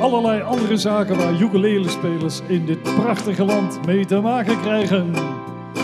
allerlei 0.00 0.42
andere 0.42 0.76
zaken 0.76 1.16
waar 1.16 1.40
ukulele-spelers 1.40 2.40
in 2.40 2.66
dit 2.66 2.82
prachtige 2.82 3.44
land 3.44 3.86
mee 3.86 4.06
te 4.06 4.20
maken 4.20 4.60
krijgen. 4.60 5.12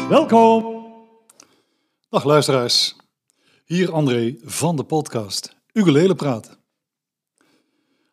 Welkom! 0.08 0.86
Dag 2.08 2.24
luisteraars, 2.24 2.96
hier 3.64 3.92
André 3.92 4.36
van 4.42 4.76
de 4.76 4.84
podcast 4.84 5.56
Ukulele 5.72 6.14
Praat. 6.14 6.58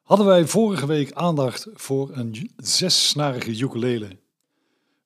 Hadden 0.01 0.25
wij 0.25 0.45
vorige 0.45 0.85
week 0.85 1.11
aandacht 1.11 1.67
voor 1.73 2.09
een 2.11 2.51
zessnarige 2.55 3.59
ukulele 3.59 4.19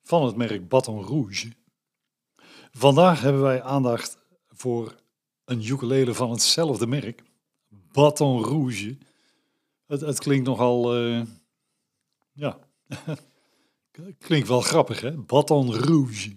van 0.02 0.24
het 0.24 0.36
merk 0.36 0.68
Baton 0.68 1.02
Rouge. 1.02 1.52
Vandaag 2.70 3.20
hebben 3.20 3.42
wij 3.42 3.62
aandacht 3.62 4.18
voor 4.48 4.94
een 5.44 5.66
ukulele 5.66 6.14
van 6.14 6.30
hetzelfde 6.30 6.86
merk, 6.86 7.22
Baton 7.92 8.44
Rouge 8.44 8.96
het, 9.86 10.18
klinkt 10.18 10.46
nogal, 10.46 10.98
uh, 10.98 11.22
ja, 12.32 12.58
klinkt 14.18 14.48
wel 14.48 14.60
grappig 14.60 15.00
hè, 15.00 15.12
Baton 15.12 15.74
Rouge. 15.74 16.36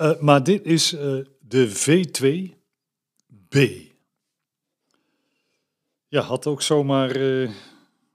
Uh, 0.00 0.20
maar 0.20 0.44
dit 0.44 0.64
is 0.64 0.92
uh, 0.92 1.24
de 1.40 1.70
V2B. 1.70 3.58
Ja, 6.08 6.20
had 6.20 6.46
ook 6.46 6.62
zomaar 6.62 7.16
een 7.16 7.54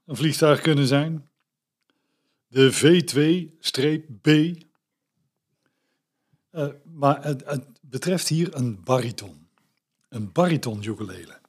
vliegtuig 0.06 0.60
kunnen 0.60 0.86
zijn. 0.86 1.28
De 2.46 2.72
V2-B. 2.72 4.28
maar 6.84 7.24
het, 7.24 7.44
het 7.44 7.64
betreft 7.80 8.28
hier 8.28 8.54
een 8.54 8.84
bariton. 8.84 9.48
Een 10.08 10.32
bariton 10.32 10.84
ukulele 10.84 11.42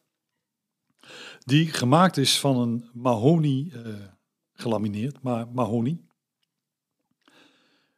die 1.46 1.68
gemaakt 1.68 2.18
is 2.18 2.40
van 2.40 2.58
een 2.58 2.90
mahonie 2.94 3.72
uh, 3.72 3.96
gelamineerd, 4.54 5.22
maar 5.22 5.48
mahonie. 5.48 6.06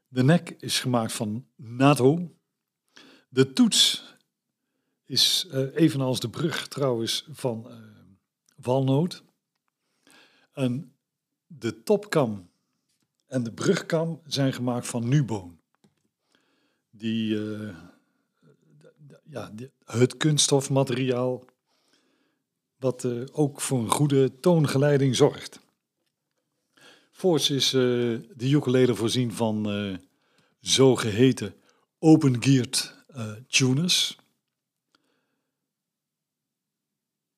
De 0.08 0.23
nek 0.23 0.50
is 0.59 0.80
gemaakt 0.80 1.14
van 1.14 1.48
NATO. 1.56 2.36
De 3.30 3.54
toets 3.54 4.04
is 5.06 5.48
uh, 5.52 5.76
evenals 5.76 6.20
de 6.20 6.30
brug 6.30 6.67
trouwens 6.67 7.28
van 7.31 7.66
uh, 7.67 7.76
walnoot. 8.56 9.23
En 10.54 10.95
de 11.45 11.84
topkam 11.84 12.50
en 13.26 13.44
de 13.44 13.54
brugkam 13.54 14.22
zijn 14.26 14.54
gemaakt 14.54 14.88
van 14.88 15.09
nuboon. 15.09 15.59
Die, 16.89 17.38
ja, 19.23 19.52
het 19.86 20.17
kunststofmateriaal 20.17 21.45
wat 22.78 23.03
uh, 23.03 23.23
ook 23.31 23.61
voor 23.61 23.80
een 23.80 23.89
goede 23.89 24.39
toongeleiding 24.39 25.16
zorgt. 25.16 25.59
Voorts 27.11 27.50
is 27.50 27.73
uh, 27.73 27.81
de 28.36 28.49
ukulele 28.49 28.95
voorzien 28.95 29.32
van 29.33 29.73
uh, 29.73 29.98
zogeheten 30.60 31.54
open-geared 31.99 32.95
tuners. 33.48 34.17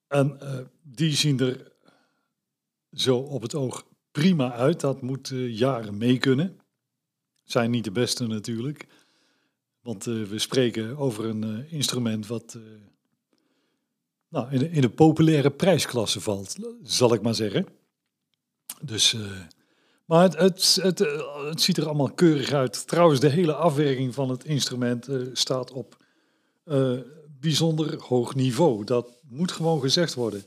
En 0.07 0.39
die 0.81 1.15
zien 1.15 1.39
er 1.39 1.71
zo 2.91 3.17
op 3.17 3.41
het 3.41 3.55
oog 3.55 3.85
prima 4.11 4.53
uit. 4.53 4.79
Dat 4.79 5.01
moet 5.01 5.31
jaren 5.33 5.97
mee 5.97 6.17
kunnen. 6.17 6.59
Zijn 7.43 7.71
niet 7.71 7.83
de 7.83 7.91
beste 7.91 8.27
natuurlijk. 8.27 8.87
Want 9.81 10.03
we 10.03 10.39
spreken 10.39 10.97
over 10.97 11.25
een 11.25 11.69
instrument 11.69 12.27
wat 12.27 12.57
nou, 14.29 14.51
in, 14.51 14.59
de, 14.59 14.69
in 14.69 14.93
populaire 14.93 15.51
prijsklasse 15.51 16.21
valt, 16.21 16.55
zal 16.83 17.13
ik 17.13 17.21
maar 17.21 17.35
zeggen. 17.35 17.67
Dus, 18.81 19.13
uh, 19.13 19.21
maar 20.05 20.23
het, 20.23 20.37
het, 20.37 20.79
het, 20.81 21.01
eh, 21.01 21.45
het, 21.45 21.61
ziet 21.61 21.77
er 21.77 21.85
allemaal 21.85 22.11
keurig 22.11 22.51
uit. 22.51 22.87
Trouwens, 22.87 23.19
de 23.19 23.29
hele 23.29 23.53
afwerking 23.53 24.13
van 24.13 24.29
het 24.29 24.43
instrument 24.43 25.09
uh, 25.09 25.27
staat 25.33 25.71
op 25.71 25.97
bijzonder 27.39 28.01
hoog 28.01 28.35
niveau. 28.35 28.83
Dat 28.83 29.17
moet 29.29 29.51
gewoon 29.51 29.81
gezegd 29.81 30.13
worden. 30.13 30.43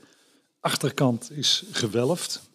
Achterkant 0.61 1.31
is 1.31 1.65
gewelfd. 1.73 2.51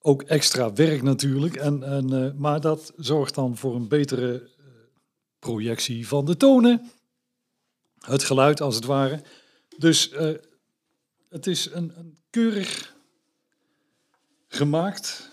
Ook 0.00 0.22
extra 0.22 0.72
werk 0.72 1.02
natuurlijk. 1.02 1.56
En, 1.56 1.82
en, 1.82 2.34
maar 2.38 2.60
dat 2.60 2.92
zorgt 2.96 3.34
dan 3.34 3.56
voor 3.56 3.74
een 3.74 3.88
betere 3.88 4.50
projectie 5.38 6.08
van 6.08 6.24
de 6.24 6.36
tonen. 6.36 6.90
Het 7.98 8.24
geluid 8.24 8.60
als 8.60 8.74
het 8.74 8.84
ware. 8.84 9.22
Dus 9.78 10.12
uh, 10.12 10.34
het 11.28 11.46
is 11.46 11.70
een, 11.72 11.98
een, 11.98 12.18
keurig 12.30 12.96
gemaakt, 14.48 15.30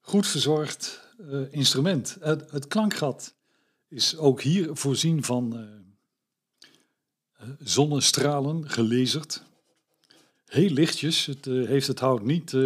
goed 0.00 0.26
verzorgd 0.26 1.00
uh, 1.20 1.52
instrument. 1.52 2.16
Het, 2.20 2.50
het, 2.50 2.66
klankgat 2.66 3.34
is 3.88 4.16
ook 4.16 4.42
hier 4.42 4.76
voorzien 4.76 5.24
van 5.24 5.58
uh, 7.40 7.48
zonnestralen, 7.58 8.70
gelezerd. 8.70 9.42
Heel 10.44 10.70
lichtjes, 10.70 11.26
het 11.26 11.44
heeft 11.44 11.86
het 11.86 11.98
hout 11.98 12.22
niet 12.22 12.56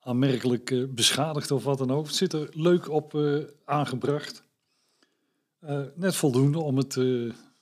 aanmerkelijk 0.00 0.94
beschadigd 0.94 1.50
of 1.50 1.64
wat 1.64 1.78
dan 1.78 1.90
ook. 1.90 2.06
Het 2.06 2.14
zit 2.14 2.32
er 2.32 2.48
leuk 2.52 2.88
op 2.88 3.18
aangebracht. 3.64 4.42
net 5.94 6.16
voldoende 6.16 6.58
om 6.58 6.76
het 6.76 6.94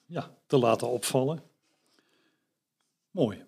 ja, 0.06 0.36
te 0.46 0.58
laten 0.58 0.88
opvallen. 0.88 1.52
Mooi. 3.14 3.44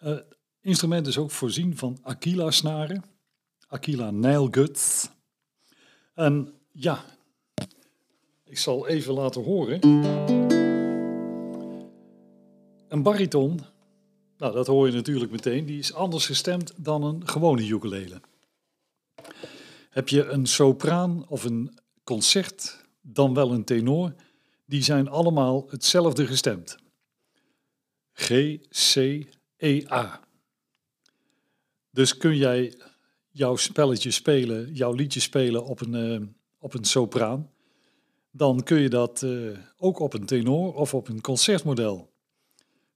Uh, 0.00 0.18
instrument 0.60 1.06
is 1.06 1.18
ook 1.18 1.30
voorzien 1.30 1.76
van 1.76 1.98
Aquila-snaren, 2.02 3.04
Aquila 3.66 4.10
nailguts. 4.10 5.08
En 6.14 6.54
ja, 6.72 7.04
ik 8.44 8.58
zal 8.58 8.88
even 8.88 9.14
laten 9.14 9.42
horen. 9.42 9.80
Een 12.88 13.02
bariton, 13.02 13.60
nou 14.36 14.52
dat 14.52 14.66
hoor 14.66 14.86
je 14.86 14.92
natuurlijk 14.92 15.30
meteen, 15.30 15.66
die 15.66 15.78
is 15.78 15.94
anders 15.94 16.26
gestemd 16.26 16.72
dan 16.76 17.02
een 17.02 17.28
gewone 17.28 17.66
ukulele. 17.66 18.20
Heb 19.90 20.08
je 20.08 20.24
een 20.24 20.46
sopraan 20.46 21.28
of 21.28 21.44
een 21.44 21.78
concert, 22.04 22.84
dan 23.00 23.34
wel 23.34 23.52
een 23.52 23.64
tenor, 23.64 24.14
die 24.64 24.82
zijn 24.82 25.08
allemaal 25.08 25.66
hetzelfde 25.70 26.26
gestemd. 26.26 26.81
G, 28.12 28.28
C, 28.68 28.96
E, 29.56 29.84
A. 29.90 30.20
Dus 31.90 32.16
kun 32.16 32.36
jij 32.36 32.78
jouw 33.30 33.56
spelletje 33.56 34.10
spelen, 34.10 34.72
jouw 34.72 34.92
liedje 34.92 35.20
spelen 35.20 35.64
op 35.64 35.80
een, 35.80 35.94
uh, 35.94 36.26
op 36.58 36.74
een 36.74 36.84
sopraan, 36.84 37.50
dan 38.30 38.62
kun 38.62 38.80
je 38.80 38.88
dat 38.88 39.22
uh, 39.22 39.58
ook 39.76 39.98
op 39.98 40.14
een 40.14 40.26
tenor 40.26 40.74
of 40.74 40.94
op 40.94 41.08
een 41.08 41.20
concertmodel. 41.20 42.10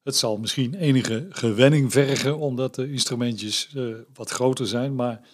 Het 0.03 0.17
zal 0.17 0.37
misschien 0.37 0.75
enige 0.75 1.27
gewenning 1.31 1.93
vergen, 1.93 2.39
omdat 2.39 2.75
de 2.75 2.91
instrumentjes 2.91 3.71
uh, 3.75 3.97
wat 4.15 4.31
groter 4.31 4.67
zijn, 4.67 4.95
maar 4.95 5.29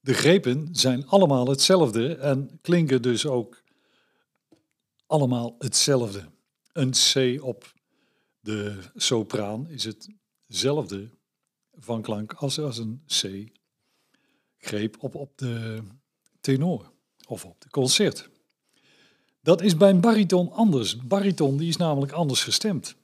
de 0.00 0.14
grepen 0.14 0.68
zijn 0.72 1.06
allemaal 1.06 1.48
hetzelfde 1.48 2.14
en 2.14 2.58
klinken 2.60 3.02
dus 3.02 3.26
ook 3.26 3.62
allemaal 5.06 5.54
hetzelfde. 5.58 6.24
Een 6.72 6.90
C 6.90 7.42
op 7.42 7.74
de 8.48 8.78
sopraan 8.94 9.68
is 9.68 9.84
hetzelfde 9.84 11.08
van 11.72 12.02
klank 12.02 12.32
als, 12.32 12.58
als 12.58 12.78
een 12.78 13.02
C-greep 13.06 14.96
op, 15.00 15.14
op 15.14 15.38
de 15.38 15.82
tenor 16.40 16.92
of 17.26 17.44
op 17.44 17.60
de 17.60 17.70
concert. 17.70 18.30
Dat 19.40 19.62
is 19.62 19.76
bij 19.76 19.90
een 19.90 20.00
bariton 20.00 20.52
anders. 20.52 20.96
Bariton 20.96 21.56
die 21.56 21.68
is 21.68 21.76
namelijk 21.76 22.12
anders 22.12 22.44
gestemd. 22.44 22.96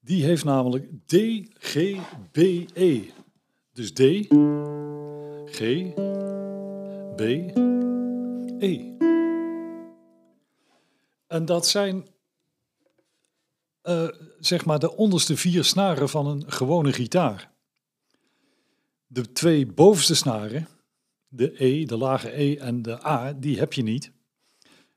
Die 0.00 0.24
heeft 0.24 0.44
namelijk 0.44 0.88
D, 1.06 1.14
G, 1.58 1.96
B, 2.32 2.36
E. 2.74 3.10
Dus 3.72 3.92
D, 3.92 4.00
G, 5.44 5.58
B, 7.16 7.20
E. 8.58 8.94
En 11.26 11.44
dat 11.44 11.66
zijn 11.66 12.06
uh, 13.86 14.08
zeg 14.40 14.64
maar 14.64 14.78
de 14.78 14.96
onderste 14.96 15.36
vier 15.36 15.64
snaren 15.64 16.08
van 16.08 16.26
een 16.26 16.52
gewone 16.52 16.92
gitaar. 16.92 17.52
De 19.06 19.32
twee 19.32 19.66
bovenste 19.66 20.14
snaren, 20.14 20.68
de 21.28 21.64
E, 21.64 21.84
de 21.84 21.96
lage 21.96 22.40
E 22.40 22.56
en 22.56 22.82
de 22.82 23.06
A, 23.06 23.32
die 23.32 23.58
heb 23.58 23.72
je 23.72 23.82
niet. 23.82 24.12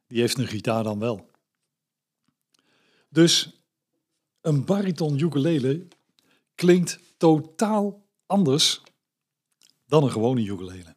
Die 0.08 0.20
heeft 0.20 0.38
een 0.38 0.48
gitaar 0.48 0.84
dan 0.84 1.00
wel. 1.00 1.30
Dus 3.10 3.62
een 4.42 4.66
bariton 4.66 5.20
ukulele 5.20 5.88
klinkt 6.56 7.00
totaal 7.18 8.06
anders 8.26 8.82
dan 9.86 10.04
een 10.04 10.12
gewone 10.12 10.42
ukulele. 10.42 10.96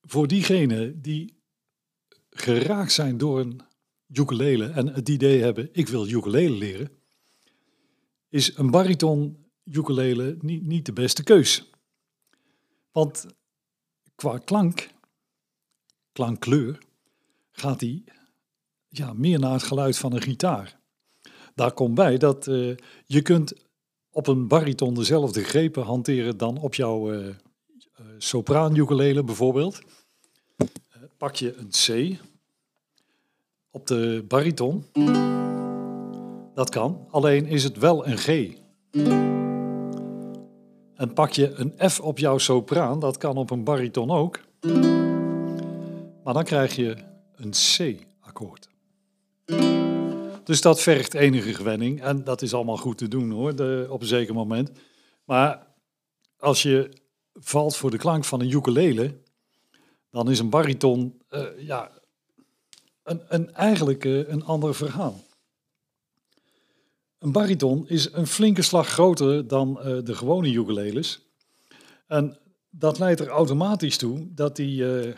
Voor 0.00 0.26
diegenen 0.26 1.02
die 1.02 1.42
geraakt 2.30 2.92
zijn 2.92 3.18
door 3.18 3.40
een 3.40 3.60
ukulele 4.12 4.66
en 4.66 4.86
het 4.86 5.08
idee 5.08 5.42
hebben, 5.42 5.68
ik 5.72 5.88
wil 5.88 6.08
ukulele 6.08 6.56
leren, 6.56 6.90
is 8.28 8.56
een 8.56 8.70
bariton 8.70 9.46
ukulele 9.64 10.36
niet, 10.40 10.66
niet 10.66 10.86
de 10.86 10.92
beste 10.92 11.22
keus. 11.22 11.70
Want 12.92 13.26
qua 14.14 14.38
klank, 14.38 14.88
klankkleur, 16.12 16.78
gaat 17.50 17.78
die 17.78 18.04
ja, 18.88 19.12
meer 19.12 19.38
naar 19.38 19.52
het 19.52 19.62
geluid 19.62 19.98
van 19.98 20.12
een 20.12 20.22
gitaar. 20.22 20.80
Daar 21.54 21.72
komt 21.72 21.94
bij 21.94 22.18
dat 22.18 22.46
uh, 22.46 22.76
je 23.06 23.22
kunt 23.22 23.54
op 24.10 24.26
een 24.26 24.48
bariton 24.48 24.94
dezelfde 24.94 25.44
grepen 25.44 25.82
hanteren 25.82 26.36
dan 26.36 26.58
op 26.58 26.74
jouw 26.74 27.12
uh, 27.12 27.34
sopraan 28.18 28.76
ukulele 28.76 29.24
bijvoorbeeld. 29.24 29.80
pak 31.16 31.36
je 31.36 31.56
een 31.56 31.68
C 31.68 32.18
op 33.72 33.86
de 33.86 34.24
bariton. 34.28 34.84
Dat 36.54 36.70
kan, 36.70 37.06
alleen 37.10 37.46
is 37.46 37.64
het 37.64 37.78
wel 37.78 38.06
een 38.06 38.18
G. 38.18 38.50
En 40.94 41.12
pak 41.14 41.30
je 41.30 41.54
een 41.54 41.90
F 41.90 42.00
op 42.00 42.18
jouw 42.18 42.38
sopraan, 42.38 42.98
dat 43.00 43.16
kan 43.16 43.36
op 43.36 43.50
een 43.50 43.64
bariton 43.64 44.10
ook. 44.10 44.40
Maar 46.24 46.34
dan 46.34 46.44
krijg 46.44 46.76
je 46.76 46.96
een 47.36 47.50
C-akkoord. 47.50 48.68
Dus 50.44 50.60
dat 50.60 50.80
vergt 50.80 51.14
enige 51.14 51.54
gewenning 51.54 52.02
en 52.02 52.24
dat 52.24 52.42
is 52.42 52.54
allemaal 52.54 52.76
goed 52.76 52.98
te 52.98 53.08
doen 53.08 53.30
hoor, 53.30 53.50
op 53.88 54.00
een 54.00 54.06
zeker 54.06 54.34
moment. 54.34 54.70
Maar 55.24 55.66
als 56.38 56.62
je 56.62 56.90
valt 57.34 57.76
voor 57.76 57.90
de 57.90 57.98
klank 57.98 58.24
van 58.24 58.40
een 58.40 58.50
ukulele, 58.50 59.14
dan 60.10 60.30
is 60.30 60.38
een 60.38 60.50
bariton 60.50 61.20
uh, 61.30 61.46
ja, 61.58 61.90
een, 63.02 63.22
een, 63.28 63.54
eigenlijk 63.54 64.04
een 64.04 64.44
ander 64.44 64.74
verhaal. 64.74 65.20
Een 67.18 67.32
bariton 67.32 67.88
is 67.88 68.12
een 68.12 68.26
flinke 68.26 68.62
slag 68.62 68.88
groter 68.88 69.46
dan 69.46 69.78
uh, 69.78 69.84
de 70.04 70.14
gewone 70.14 70.54
ukuleles. 70.54 71.20
En 72.06 72.38
dat 72.70 72.98
leidt 72.98 73.20
er 73.20 73.28
automatisch 73.28 73.96
toe 73.96 74.34
dat 74.34 74.56
hij 74.56 75.16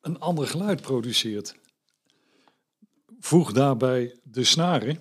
een 0.00 0.18
ander 0.18 0.46
geluid 0.46 0.80
produceert. 0.80 1.54
Voeg 3.20 3.52
daarbij 3.52 4.18
de 4.22 4.44
snaren, 4.44 4.98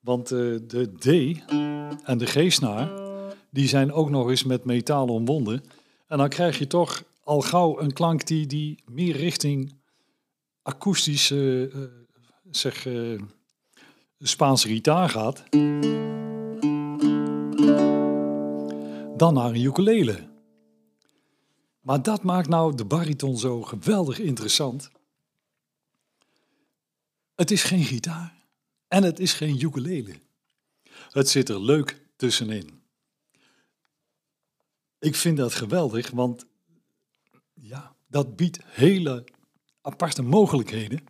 want 0.00 0.30
uh, 0.30 0.58
de 0.66 0.92
D 0.98 1.06
en 2.04 2.18
de 2.18 2.26
G-snaar, 2.26 2.90
die 3.50 3.68
zijn 3.68 3.92
ook 3.92 4.10
nog 4.10 4.28
eens 4.28 4.44
met 4.44 4.64
metaal 4.64 5.06
omwonden. 5.06 5.64
En 6.06 6.18
dan 6.18 6.28
krijg 6.28 6.58
je 6.58 6.66
toch 6.66 7.04
al 7.22 7.40
gauw 7.40 7.80
een 7.80 7.92
klank 7.92 8.26
die, 8.26 8.46
die 8.46 8.82
meer 8.86 9.16
richting 9.16 9.79
akoestische, 10.70 11.70
uh, 11.74 11.82
zeg, 12.50 12.86
uh, 12.86 13.22
Spaanse 14.18 14.68
gitaar 14.68 15.08
gaat, 15.08 15.44
dan 19.16 19.34
naar 19.34 19.48
een 19.48 19.62
ukulele. 19.62 20.28
Maar 21.80 22.02
dat 22.02 22.22
maakt 22.22 22.48
nou 22.48 22.76
de 22.76 22.84
bariton 22.84 23.38
zo 23.38 23.62
geweldig 23.62 24.18
interessant. 24.18 24.90
Het 27.34 27.50
is 27.50 27.62
geen 27.62 27.84
gitaar 27.84 28.44
en 28.88 29.02
het 29.02 29.20
is 29.20 29.32
geen 29.32 29.60
ukulele. 29.60 30.14
Het 31.10 31.28
zit 31.28 31.48
er 31.48 31.60
leuk 31.60 32.02
tussenin. 32.16 32.82
Ik 34.98 35.14
vind 35.14 35.36
dat 35.36 35.54
geweldig, 35.54 36.10
want 36.10 36.46
ja, 37.54 37.96
dat 38.06 38.36
biedt 38.36 38.58
hele 38.64 39.24
aparte 39.80 40.22
mogelijkheden. 40.22 41.04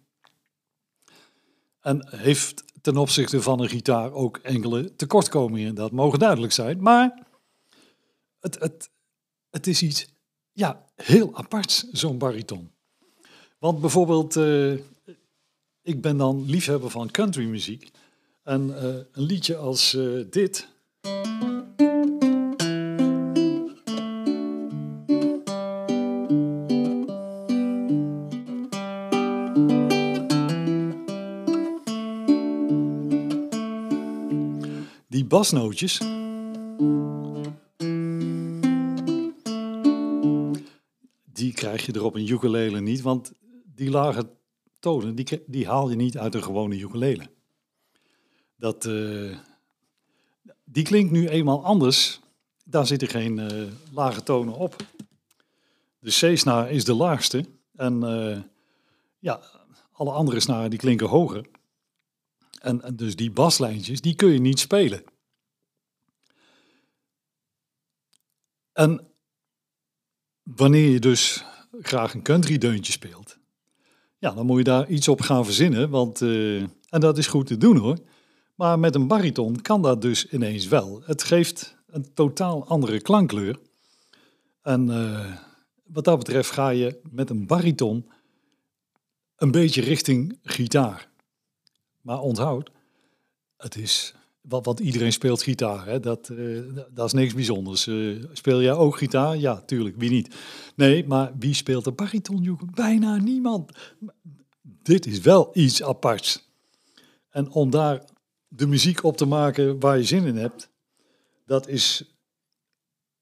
En 1.81 2.09
heeft 2.17 2.65
ten 2.81 2.97
opzichte 2.97 3.43
van 3.43 3.61
een 3.61 3.69
gitaar 3.69 4.13
ook 4.13 4.37
enkele 4.37 4.97
tekortkomingen. 4.97 5.75
Dat 5.75 5.93
mogen 5.93 6.19
duidelijk 6.19 6.53
zijn. 6.53 6.83
Maar 6.83 7.27
het, 8.41 8.59
het, 8.59 8.91
het 9.51 9.67
is 9.67 9.83
iets 9.83 10.15
ja, 10.53 10.85
heel 10.95 11.37
aparts, 11.37 11.89
zo'n 11.91 12.19
bariton. 12.19 12.71
Want 13.59 13.81
bijvoorbeeld, 13.81 14.37
uh, 14.37 14.73
ik 15.83 16.01
ben 16.01 16.17
dan 16.17 16.45
liefhebber 16.45 16.91
van 16.91 17.11
countrymuziek. 17.11 17.91
En 18.43 18.69
uh, 18.69 18.77
een 19.13 19.23
liedje 19.23 19.57
als 19.57 19.95
uh, 19.95 20.25
dit. 20.31 20.69
Basnootjes. 35.31 35.99
Die 41.33 41.53
krijg 41.53 41.87
je 41.87 41.93
er 41.93 42.05
op 42.05 42.15
een 42.15 42.29
ukulele 42.29 42.81
niet, 42.81 43.01
want 43.01 43.33
die 43.75 43.91
lage 43.91 44.31
tonen, 44.79 45.15
die, 45.15 45.43
die 45.47 45.67
haal 45.67 45.91
je 45.91 45.97
niet 45.97 46.19
uit 46.19 46.35
een 46.35 46.43
gewone 46.43 46.79
ukulele. 46.79 47.31
Dat, 48.57 48.85
uh, 48.85 49.37
die 50.65 50.85
klinkt 50.85 51.13
nu 51.13 51.29
eenmaal 51.29 51.65
anders. 51.65 52.21
Daar 52.65 52.87
zitten 52.87 53.09
geen 53.09 53.39
uh, 53.39 53.73
lage 53.93 54.23
tonen 54.23 54.55
op. 54.55 54.77
De 55.99 56.11
C-snaar 56.11 56.71
is 56.71 56.85
de 56.85 56.95
laagste. 56.95 57.45
En 57.77 58.05
uh, 58.05 58.39
ja, 59.19 59.41
alle 59.93 60.13
andere 60.13 60.41
snaren 60.41 60.71
die 60.71 60.79
klinken 60.79 61.09
hoger. 61.09 61.47
En, 62.61 62.83
dus 62.95 63.17
die 63.17 63.31
baslijntjes, 63.31 64.01
die 64.01 64.15
kun 64.15 64.33
je 64.33 64.41
niet 64.41 64.59
spelen. 64.59 65.03
En 68.81 69.01
wanneer 70.43 70.89
je 70.89 70.99
dus 70.99 71.45
graag 71.81 72.15
een 72.15 72.23
country 72.23 72.59
deuntje 72.59 72.93
speelt, 72.93 73.39
ja, 74.19 74.31
dan 74.31 74.47
moet 74.47 74.59
je 74.59 74.65
daar 74.65 74.89
iets 74.89 75.09
op 75.09 75.21
gaan 75.21 75.45
verzinnen, 75.45 75.91
want, 75.91 76.21
uh, 76.21 76.61
en 76.89 77.01
dat 77.01 77.19
is 77.19 77.27
goed 77.27 77.47
te 77.47 77.57
doen 77.57 77.77
hoor. 77.77 77.99
Maar 78.55 78.79
met 78.79 78.95
een 78.95 79.07
bariton 79.07 79.61
kan 79.61 79.83
dat 79.83 80.03
dus 80.03 80.29
ineens 80.29 80.69
wel. 80.69 81.03
Het 81.05 81.23
geeft 81.23 81.77
een 81.87 82.13
totaal 82.15 82.67
andere 82.67 83.01
klankkleur. 83.01 83.59
En 84.63 84.89
uh, 84.89 85.37
wat 85.85 86.05
dat 86.05 86.19
betreft 86.19 86.51
ga 86.51 86.69
je 86.69 87.01
met 87.11 87.31
een 87.31 87.47
bariton 87.47 88.11
een 89.37 89.51
beetje 89.51 89.81
richting 89.81 90.39
gitaar. 90.43 91.09
Maar 92.01 92.21
onthoud, 92.21 92.71
het 93.57 93.77
is 93.77 94.15
wat 94.51 94.81
iedereen 94.81 95.13
speelt 95.13 95.43
gitaar. 95.43 95.87
Hè? 95.87 96.01
Dat, 96.01 96.29
uh, 96.33 96.63
dat 96.95 97.07
is 97.07 97.13
niks 97.13 97.35
bijzonders. 97.35 97.87
Uh, 97.87 98.25
speel 98.33 98.63
jij 98.63 98.73
ook 98.73 98.97
gitaar? 98.97 99.37
Ja, 99.37 99.61
tuurlijk. 99.61 99.97
Wie 99.99 100.11
niet? 100.11 100.35
Nee, 100.77 101.07
maar 101.07 101.33
wie 101.39 101.55
speelt 101.55 101.85
de 101.85 101.93
bariton? 101.93 102.59
Bijna 102.75 103.17
niemand. 103.17 103.73
Dit 104.63 105.07
is 105.07 105.21
wel 105.21 105.51
iets 105.53 105.83
aparts. 105.83 106.49
En 107.31 107.51
om 107.51 107.71
daar 107.71 108.05
de 108.49 108.67
muziek 108.67 109.05
op 109.05 109.17
te 109.17 109.27
maken 109.27 109.81
waar 109.81 109.97
je 109.97 110.05
zin 110.05 110.25
in 110.25 110.37
hebt, 110.37 110.71
dat 111.47 111.69
is 111.69 112.15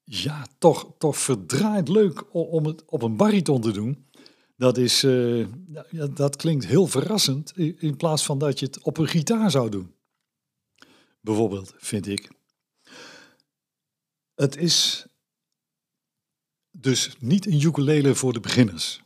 ja, 0.03 0.45
toch, 0.57 0.91
toch 0.97 1.17
verdraaid 1.17 1.87
leuk 1.87 2.23
om 2.33 2.65
het 2.65 2.85
op 2.85 3.01
een 3.01 3.15
bariton 3.15 3.61
te 3.61 3.71
doen. 3.71 4.07
Dat, 4.57 4.77
is, 4.77 5.03
uh, 5.03 5.47
dat 6.13 6.35
klinkt 6.35 6.65
heel 6.65 6.87
verrassend 6.87 7.57
in 7.57 7.95
plaats 7.97 8.25
van 8.25 8.37
dat 8.37 8.59
je 8.59 8.65
het 8.65 8.81
op 8.81 8.97
een 8.97 9.07
gitaar 9.07 9.51
zou 9.51 9.69
doen 9.69 9.97
bijvoorbeeld, 11.21 11.73
vind 11.77 12.07
ik. 12.07 12.29
Het 14.35 14.57
is 14.57 15.05
dus 16.71 17.15
niet 17.19 17.45
een 17.45 17.61
ukulele 17.61 18.15
voor 18.15 18.33
de 18.33 18.39
beginners. 18.39 19.01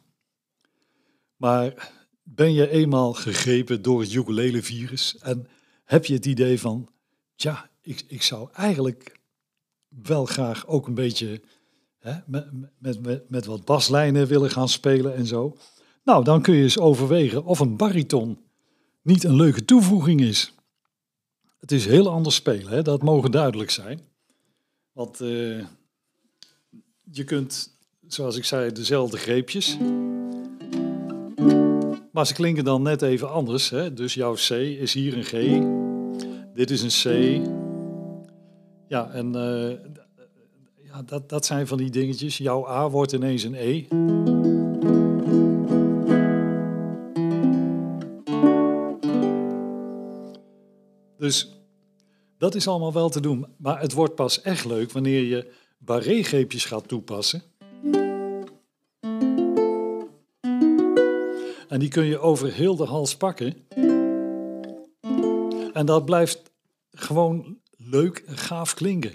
Maar 1.36 1.92
ben 2.24 2.54
je 2.54 2.70
eenmaal 2.70 3.14
gegrepen 3.14 3.82
door 3.82 4.02
het 4.02 4.14
ukulele-virus 4.14 5.18
en 5.18 5.48
heb 5.84 6.06
je 6.06 6.14
het 6.14 6.26
idee 6.26 6.60
van, 6.60 6.90
ja, 7.36 7.70
ik, 7.82 8.04
ik 8.08 8.22
zou 8.22 8.50
eigenlijk 8.54 9.20
wel 9.88 10.26
graag 10.26 10.68
ook 10.68 10.88
een 10.88 10.94
beetje 10.94 11.42
hè, 12.00 12.20
met, 12.26 13.02
met, 13.02 13.30
met 13.30 13.46
wat 13.46 13.66
baslijnen 13.66 14.28
willen 14.28 14.52
gaan 14.52 14.70
spelen 14.70 15.16
en 15.16 15.26
zo. 15.26 15.58
Nou, 16.04 16.24
dan 16.24 16.42
kun 16.42 16.56
je 16.56 16.64
eens 16.64 16.80
overwegen 16.80 17.46
of 17.46 17.60
een 17.60 17.78
bariton 17.78 18.44
niet 19.02 19.24
een 19.24 19.36
leuke 19.36 19.66
toevoeging 19.66 20.22
is. 20.22 20.54
Het 21.64 21.72
is 21.72 21.86
heel 21.86 22.10
anders 22.10 22.36
spelen, 22.36 22.72
hè? 22.72 22.82
dat 22.82 23.02
mogen 23.02 23.32
duidelijk 23.32 23.70
zijn. 23.70 24.00
Want 24.92 25.22
eh, 25.22 25.66
je 27.12 27.24
kunt, 27.26 27.76
zoals 28.08 28.38
ik 28.38 28.44
zei, 28.46 28.72
dezelfde 28.72 29.18
greepjes. 29.18 29.78
Maar 32.12 32.28
ze 32.28 32.34
klinken 32.34 32.64
dan 32.64 32.82
net 32.82 33.02
even 33.02 33.32
anders. 33.32 33.70
Hè? 33.70 33.94
Dus 33.94 34.14
jouw 34.14 34.34
C 34.34 34.50
is 34.50 34.94
hier 34.94 35.18
een 35.18 35.24
G. 35.24 35.32
Dit 36.54 36.72
is 36.72 36.82
een 36.82 37.42
C. 37.42 37.48
Ja, 38.88 39.12
en 39.12 39.36
eh, 39.36 39.78
ja, 40.86 41.02
dat, 41.06 41.30
dat 41.30 41.46
zijn 41.46 41.68
van 41.68 41.78
die 41.78 41.90
dingetjes. 41.90 42.38
Jouw 42.38 42.68
A 42.68 42.90
wordt 42.90 43.12
ineens 43.12 43.44
een 43.44 43.56
E. 43.56 43.86
Dus 51.24 51.50
dat 52.38 52.56
is 52.56 52.68
allemaal 52.68 52.94
wel 52.94 53.10
te 53.10 53.20
doen. 53.20 53.46
Maar 53.58 53.82
het 53.82 53.94
wordt 53.94 54.16
pas 54.16 54.42
echt 54.42 54.66
leuk 54.66 54.92
wanneer 54.92 55.24
je 55.24 55.52
barré-greepjes 55.78 56.66
gaat 56.66 56.88
toepassen. 56.88 57.44
En 61.68 61.80
die 61.80 61.90
kun 61.90 62.06
je 62.06 62.20
over 62.20 62.54
heel 62.54 62.76
de 62.76 62.84
hals 62.84 63.16
pakken. 63.16 63.56
En 65.74 65.86
dat 65.86 66.06
blijft 66.06 66.52
gewoon 66.92 67.60
leuk 67.78 68.18
en 68.18 68.38
gaaf 68.38 68.74
klinken. 68.74 69.14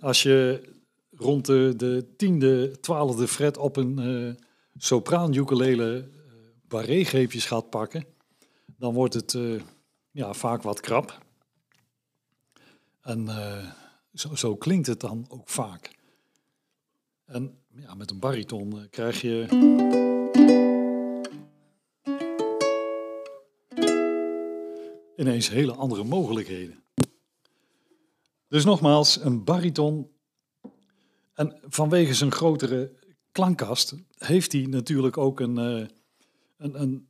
Als 0.00 0.22
je 0.22 0.62
rond 1.10 1.46
de, 1.46 1.72
de 1.76 2.14
tiende, 2.16 2.80
twaalfde 2.80 3.28
fret 3.28 3.56
op 3.56 3.76
een 3.76 4.00
uh, 4.00 4.34
sopraan 4.76 5.34
ukulele 5.34 6.08
gaat 7.30 7.70
pakken, 7.70 8.16
dan 8.78 8.94
wordt 8.94 9.14
het 9.14 9.32
uh, 9.32 9.62
ja, 10.10 10.34
vaak 10.34 10.62
wat 10.62 10.80
krap. 10.80 11.26
En 13.00 13.28
zo, 14.14 14.34
zo, 14.34 14.56
klinkt 14.56 14.86
het 14.86 15.00
dan 15.00 15.26
ook 15.28 15.48
vaak. 15.48 15.96
En 17.24 17.58
ja, 17.74 17.94
met 17.94 18.10
een 18.10 18.18
bariton 18.18 18.86
krijg 18.90 19.20
je. 19.20 19.46
ineens 25.18 25.48
hele 25.48 25.74
andere 25.74 26.04
mogelijkheden. 26.04 26.82
Dus 28.48 28.64
nogmaals, 28.64 29.20
een 29.20 29.44
bariton. 29.44 30.10
En 31.34 31.58
vanwege 31.62 32.14
zijn 32.14 32.32
grotere 32.32 32.92
klankkast 33.32 33.94
heeft 34.18 34.52
hij 34.52 34.62
natuurlijk 34.62 35.16
ook 35.16 35.40
een, 35.40 35.56
een, 35.56 36.80
een 36.80 37.08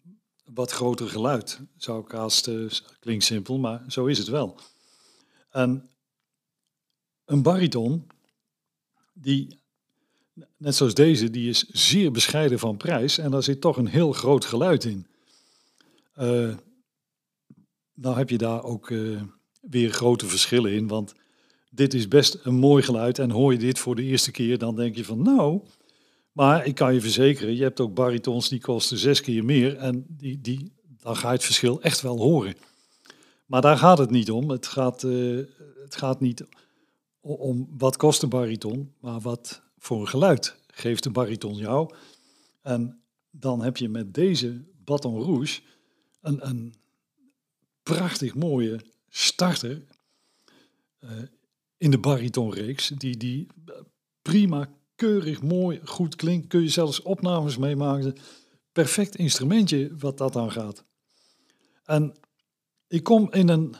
wat 0.55 0.71
groter 0.73 1.09
geluid. 1.09 1.61
Zou 1.77 2.05
ik 2.05 2.11
haast, 2.11 2.47
uh, 2.47 2.71
klinkt 3.01 3.25
simpel, 3.25 3.59
maar 3.59 3.85
zo 3.89 4.07
is 4.07 4.19
het 4.19 4.29
wel. 4.29 4.59
En 5.51 5.91
een 7.25 7.43
bariton, 7.43 8.07
die, 9.13 9.59
net 10.57 10.75
zoals 10.75 10.95
deze, 10.95 11.31
die 11.31 11.49
is 11.49 11.69
zeer 11.69 12.11
bescheiden 12.11 12.59
van 12.59 12.77
prijs 12.77 13.19
en 13.19 13.31
daar 13.31 13.43
zit 13.43 13.61
toch 13.61 13.77
een 13.77 13.87
heel 13.87 14.13
groot 14.13 14.45
geluid 14.45 14.85
in. 14.85 15.07
Uh, 16.19 16.57
nou 17.95 18.17
heb 18.17 18.31
je 18.31 18.39
daar 18.39 18.63
ook 18.63 18.91
uh, 18.91 19.23
weer 19.61 19.91
grote 19.91 20.27
verschillen 20.27 20.73
in, 20.73 20.87
want 20.87 21.15
dit 21.71 21.95
is 21.95 22.09
best 22.09 22.39
een 22.43 22.55
mooi 22.55 22.83
geluid 22.83 23.19
en 23.19 23.31
hoor 23.31 23.53
je 23.53 23.59
dit 23.59 23.79
voor 23.79 23.95
de 23.95 24.03
eerste 24.03 24.31
keer, 24.31 24.59
dan 24.59 24.77
denk 24.77 24.97
je 24.97 25.05
van 25.05 25.23
nou, 25.23 25.61
maar 26.39 26.67
ik 26.67 26.75
kan 26.75 26.95
je 26.95 27.01
verzekeren, 27.01 27.57
je 27.57 27.63
hebt 27.63 27.81
ook 27.81 27.95
baritons 27.95 28.49
die 28.49 28.61
kosten 28.61 28.99
zes 28.99 29.21
keer 29.21 29.45
meer 29.45 29.77
en 29.77 30.05
die, 30.09 30.41
die, 30.41 30.73
dan 30.99 31.17
ga 31.17 31.29
je 31.29 31.35
het 31.35 31.45
verschil 31.45 31.83
echt 31.83 32.01
wel 32.01 32.19
horen. 32.19 32.55
Maar 33.47 33.61
daar 33.61 33.77
gaat 33.77 33.99
het 33.99 34.11
niet 34.11 34.31
om. 34.31 34.51
Het 34.51 34.67
gaat, 34.67 35.03
uh, 35.03 35.45
het 35.83 35.97
gaat 35.97 36.21
niet 36.21 36.45
om 37.21 37.69
wat 37.79 37.97
kost 37.97 38.23
een 38.23 38.29
bariton, 38.29 38.93
maar 39.01 39.21
wat 39.21 39.63
voor 39.79 40.01
een 40.01 40.09
geluid 40.09 40.57
geeft 40.67 41.05
een 41.05 41.13
bariton 41.13 41.55
jou. 41.55 41.95
En 42.63 43.03
dan 43.31 43.63
heb 43.63 43.77
je 43.77 43.89
met 43.89 44.15
deze 44.15 44.65
Baton 44.85 45.23
Rouge 45.23 45.61
een, 46.21 46.49
een 46.49 46.75
prachtig 47.83 48.35
mooie 48.35 48.81
starter 49.09 49.85
uh, 51.01 51.11
in 51.77 51.91
de 51.91 51.99
baritonreeks, 51.99 52.89
die, 52.89 53.17
die 53.17 53.47
prima 54.23 54.69
keurig, 54.99 55.43
mooi, 55.43 55.81
goed 55.85 56.17
klinkt. 56.17 56.47
Kun 56.47 56.63
je 56.63 56.69
zelfs 56.69 57.03
opnames 57.03 57.57
meemaken. 57.57 58.15
Perfect 58.73 59.17
instrumentje 59.17 59.91
wat 59.99 60.19
dat 60.19 60.37
aan 60.37 60.53
gaat. 60.53 60.85
En 61.85 62.15
ik 62.89 63.03
kom 63.03 63.33
in 63.33 63.49
een 63.49 63.77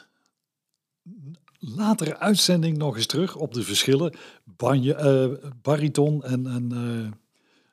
latere 1.59 2.19
uitzending 2.19 2.77
nog 2.77 2.97
eens 2.97 3.07
terug 3.07 3.37
op 3.37 3.55
de 3.55 3.63
verschillen. 3.63 4.15
Banje, 4.45 4.95
uh, 5.43 5.51
bariton 5.63 6.25
en, 6.25 6.47
en 6.47 6.71
uh, 6.73 7.11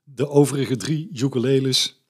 de 0.04 0.30
overige 0.30 0.76
drie 0.76 1.10
ukuleles. 1.14 2.04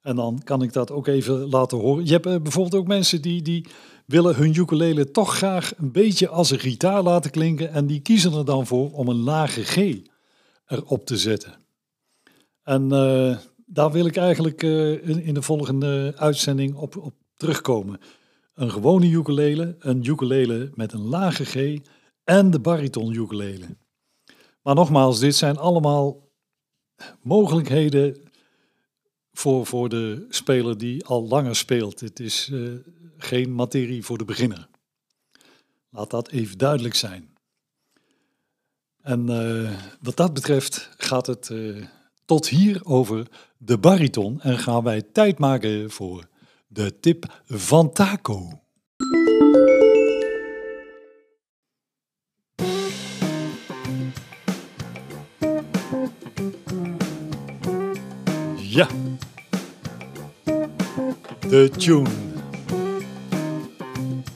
En 0.00 0.16
dan 0.16 0.40
kan 0.44 0.62
ik 0.62 0.72
dat 0.72 0.90
ook 0.90 1.06
even 1.06 1.48
laten 1.48 1.78
horen. 1.78 2.04
Je 2.04 2.12
hebt 2.12 2.26
uh, 2.26 2.36
bijvoorbeeld 2.36 2.82
ook 2.82 2.86
mensen 2.86 3.22
die, 3.22 3.42
die 3.42 3.66
willen 4.06 4.36
hun 4.36 4.54
ukulele 4.54 5.10
toch 5.10 5.36
graag 5.36 5.78
een 5.78 5.92
beetje 5.92 6.28
als 6.28 6.50
een 6.50 6.58
gitaar 6.58 7.02
laten 7.02 7.30
klinken. 7.30 7.72
En 7.72 7.86
die 7.86 8.00
kiezen 8.00 8.32
er 8.32 8.44
dan 8.44 8.66
voor 8.66 8.92
om 8.92 9.08
een 9.08 9.22
lage 9.22 9.64
G 9.64 10.00
erop 10.68 11.06
te 11.06 11.16
zetten. 11.16 11.54
En 12.62 12.92
uh, 12.92 13.38
daar 13.66 13.92
wil 13.92 14.06
ik 14.06 14.16
eigenlijk 14.16 14.62
uh, 14.62 15.08
in, 15.08 15.22
in, 15.22 15.34
de 15.34 15.42
volgende 15.42 16.12
uitzending 16.16 16.74
op, 16.74 16.96
op 16.96 17.14
terugkomen. 17.36 18.00
Een 18.54 18.70
gewone 18.70 19.10
ukulele, 19.10 19.76
een 19.78 20.04
ukulele 20.04 20.70
met 20.74 20.92
een 20.92 21.04
lage 21.04 21.44
G 21.44 21.80
en 22.24 22.50
de 22.50 22.60
bariton 22.60 23.12
ukulele. 23.12 23.66
Maar 24.62 24.74
nogmaals, 24.74 25.18
dit 25.18 25.34
zijn 25.34 25.56
allemaal 25.56 26.28
mogelijkheden 27.22 28.28
voor, 29.32 29.66
voor 29.66 29.88
de 29.88 30.26
speler 30.28 30.78
die 30.78 31.04
al 31.04 31.28
langer 31.28 31.56
speelt. 31.56 32.00
Het 32.00 32.20
is 32.20 32.48
uh, 32.48 32.78
geen 33.16 33.54
materie 33.54 34.04
voor 34.04 34.18
de 34.18 34.24
beginner. 34.24 34.68
Laat 35.90 36.10
dat 36.10 36.28
even 36.28 36.58
duidelijk 36.58 36.94
zijn. 36.94 37.27
En 39.08 39.30
uh, 39.30 39.70
wat 40.00 40.16
dat 40.16 40.34
betreft 40.34 40.90
gaat 40.96 41.26
het 41.26 41.48
uh, 41.52 41.84
tot 42.24 42.48
hier 42.48 42.80
over 42.84 43.26
de 43.58 43.78
bariton 43.78 44.40
en 44.40 44.58
gaan 44.58 44.82
wij 44.82 45.02
tijd 45.12 45.38
maken 45.38 45.90
voor 45.90 46.28
de 46.66 47.00
tip 47.00 47.40
van 47.46 47.92
Taco. 47.92 48.60
Ja, 58.56 58.88
de 61.48 61.70
tune. 61.76 62.08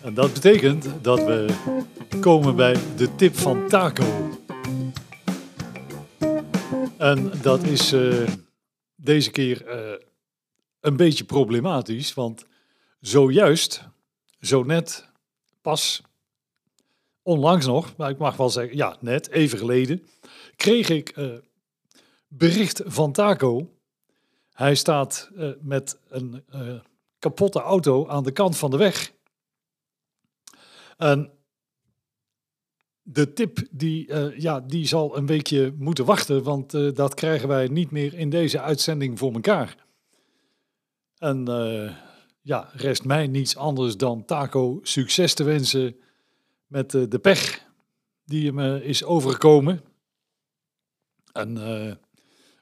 En 0.03 0.15
dat 0.15 0.33
betekent 0.33 0.89
dat 1.03 1.19
we 1.19 1.55
komen 2.21 2.57
bij 2.57 2.77
de 2.97 3.15
tip 3.15 3.37
van 3.37 3.69
Taco. 3.69 4.32
En 7.03 7.33
dat 7.43 7.63
is 7.63 7.93
uh, 7.93 8.29
deze 8.95 9.31
keer 9.31 9.67
uh, 9.67 9.99
een 10.81 10.97
beetje 10.97 11.25
problematisch, 11.25 12.15
want 12.15 12.45
zojuist, 13.01 13.89
zo 14.41 14.63
net, 14.63 15.09
pas, 15.61 16.03
onlangs 17.23 17.67
nog, 17.67 17.97
maar 17.97 18.11
ik 18.11 18.19
mag 18.19 18.37
wel 18.37 18.51
zeggen, 18.51 18.77
ja, 18.77 18.97
net, 19.01 19.31
even 19.31 19.59
geleden, 19.59 20.07
kreeg 20.57 20.89
ik 20.89 21.17
uh, 21.17 21.39
bericht 22.29 22.83
van 22.85 23.13
Taco. 23.13 23.77
Hij 24.53 24.75
staat 24.75 25.31
met 25.61 25.99
een 26.09 26.45
kapotte 27.19 27.61
auto 27.61 28.09
aan 28.09 28.23
de 28.23 28.33
kant 28.33 28.57
van 28.57 28.71
de 28.71 28.77
weg. 28.77 29.13
En 30.97 31.31
de 33.03 33.33
tip 33.33 33.59
die, 33.71 34.09
uh, 34.09 34.39
ja, 34.39 34.61
die 34.61 34.87
zal 34.87 35.17
een 35.17 35.27
weekje 35.27 35.75
moeten 35.79 36.05
wachten, 36.05 36.43
want 36.43 36.75
uh, 36.75 36.93
dat 36.95 37.15
krijgen 37.15 37.49
wij 37.49 37.69
niet 37.69 37.91
meer 37.91 38.15
in 38.15 38.31
deze 38.31 38.61
uitzending 38.61 39.19
voor 39.19 39.33
elkaar. 39.33 39.77
En 41.19 41.51
uh, 41.51 41.91
ja, 42.41 42.71
rest 42.73 43.05
mij 43.05 43.27
niets 43.27 43.57
anders 43.57 43.97
dan 43.97 44.25
Taco 44.25 44.79
succes 44.83 45.35
te 45.35 45.45
wensen 45.45 45.97
met 46.67 46.91
de 46.91 47.19
pech 47.23 47.71
die 48.25 48.53
hem 48.53 48.81
is 48.83 49.05
overgekomen. 49.05 49.81
Een 51.33 51.99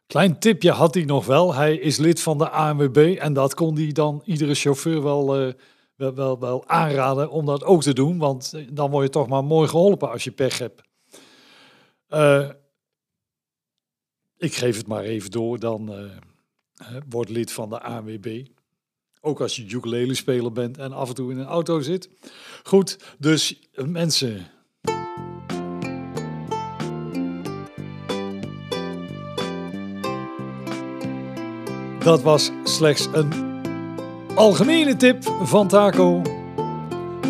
klein 0.07 0.39
tipje 0.39 0.71
had 0.71 0.95
hij 0.95 1.05
nog 1.05 1.27
wel. 1.27 1.55
Hij 1.55 1.77
is 1.77 1.97
lid 1.97 2.21
van 2.21 2.39
de 2.39 2.49
ANWB 2.49 3.17
en 3.19 3.33
dat 3.33 3.55
kon 3.55 3.77
hij 3.77 3.93
dan 3.93 4.23
iedere 4.25 4.55
chauffeur 4.55 5.03
wel 5.03 5.55
wel, 6.01 6.15
wel, 6.15 6.39
wel 6.39 6.69
aanraden 6.69 7.31
om 7.31 7.47
dat 7.47 7.65
ook 7.65 7.83
te 7.83 7.93
doen, 7.93 8.19
want 8.19 8.55
dan 8.77 8.91
word 8.91 9.05
je 9.05 9.11
toch 9.11 9.29
maar 9.29 9.45
mooi 9.45 9.69
geholpen 9.69 10.11
als 10.11 10.25
je 10.25 10.31
pech 10.31 10.59
hebt. 10.59 10.83
Uh, 12.09 12.49
ik 14.37 14.55
geef 14.55 14.77
het 14.77 14.87
maar 14.87 15.03
even 15.03 15.31
door, 15.31 15.59
dan 15.59 15.93
uh, 15.93 16.97
word 17.09 17.29
lid 17.29 17.53
van 17.53 17.69
de 17.69 17.81
ANWB. 17.81 18.47
Ook 19.21 19.41
als 19.41 19.57
je 19.57 19.71
ukulele 19.71 20.15
speler 20.15 20.53
bent 20.53 20.79
en 20.79 20.93
af 20.93 21.09
en 21.09 21.15
toe 21.15 21.31
in 21.31 21.39
een 21.39 21.47
auto 21.47 21.81
zit. 21.81 22.09
Goed, 22.63 22.99
dus 23.19 23.69
eh, 23.73 23.85
mensen. 23.85 24.47
Dat 31.99 32.23
was 32.23 32.51
slechts 32.65 33.09
een 33.13 33.50
algemene 34.35 34.97
tip 34.97 35.35
van 35.43 35.69
Taco. 35.69 36.23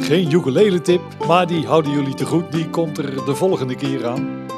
Geen 0.01 0.33
ukulele 0.33 0.81
tip, 0.81 1.01
maar 1.27 1.47
die 1.47 1.67
houden 1.67 1.93
jullie 1.93 2.15
te 2.15 2.27
goed. 2.27 2.53
Die 2.53 2.69
komt 2.69 2.99
er 2.99 3.25
de 3.25 3.35
volgende 3.35 3.75
keer 3.75 4.07
aan. 4.07 4.49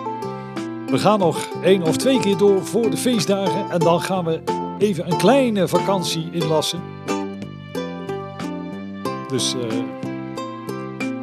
We 0.87 0.99
gaan 0.99 1.18
nog 1.18 1.49
één 1.62 1.82
of 1.82 1.96
twee 1.96 2.20
keer 2.20 2.37
door 2.37 2.66
voor 2.66 2.90
de 2.90 2.96
feestdagen. 2.96 3.70
En 3.70 3.78
dan 3.78 4.00
gaan 4.00 4.25
we 4.25 4.40
even 4.78 5.11
een 5.11 5.16
kleine 5.16 5.68
vakantie 5.68 6.28
inlassen. 6.32 6.80
Dus 9.28 9.54
uh, 9.54 9.62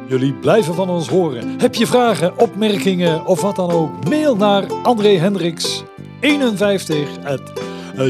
jullie 0.06 0.32
blijven 0.32 0.74
van 0.74 0.88
ons 0.88 1.08
horen. 1.08 1.60
Heb 1.60 1.74
je 1.74 1.86
vragen, 1.86 2.38
opmerkingen 2.38 3.26
of 3.26 3.40
wat 3.40 3.56
dan 3.56 3.70
ook? 3.70 4.08
Mail 4.08 4.36
naar 4.36 4.64
André 4.82 5.18
Hendricks 5.18 5.82
51 6.20 7.08
at 7.24 7.52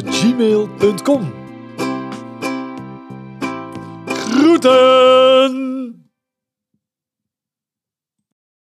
gmail.com. 0.04 1.39
écoutez. 4.62 5.29